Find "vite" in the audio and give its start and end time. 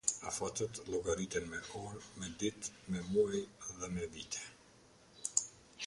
4.17-4.43